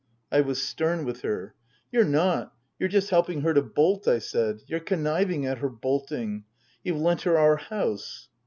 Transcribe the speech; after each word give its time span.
I 0.31 0.41
was 0.41 0.59
stern 0.63 1.05
with 1.05 1.21
her." 1.21 1.53
You're 1.91 2.03
not. 2.05 2.55
You're 2.79 2.89
just 2.89 3.11
helping 3.11 3.41
her 3.41 3.53
to 3.53 3.61
bolt," 3.61 4.07
I 4.07 4.17
said." 4.17 4.63
You're 4.65 4.79
conniving 4.79 5.45
at 5.45 5.59
her 5.59 5.69
bolting. 5.69 6.45
You've 6.83 6.97
lent 6.97 7.21
her 7.21 7.37
our 7.37 7.57
house." 7.57 8.27